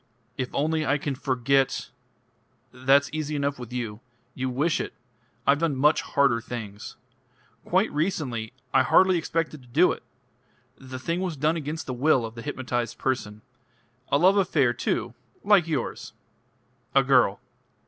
"If 0.35 0.49
only 0.51 0.83
I 0.83 0.97
can 0.97 1.13
forget" 1.13 1.91
"That's 2.87 3.11
easy 3.13 3.35
enough 3.35 3.59
with 3.59 3.71
you. 3.71 3.99
You 4.33 4.49
wish 4.49 4.81
it. 4.81 4.93
I've 5.45 5.59
done 5.59 5.75
much 5.75 6.01
harder 6.01 6.41
things. 6.41 6.95
Quite 7.65 7.91
recently. 7.91 8.51
I 8.73 8.81
hardly 8.81 9.19
expected 9.19 9.61
to 9.61 9.67
do 9.67 9.91
it: 9.91 10.01
the 10.75 10.97
thing 10.97 11.21
was 11.21 11.37
done 11.37 11.55
against 11.55 11.85
the 11.85 11.93
will 11.93 12.25
of 12.25 12.33
the 12.33 12.41
hypnotised 12.41 12.97
person. 12.97 13.43
A 14.09 14.17
love 14.17 14.37
affair 14.37 14.73
too 14.73 15.13
like 15.43 15.67
yours. 15.67 16.13
A 16.95 17.03
girl. 17.03 17.39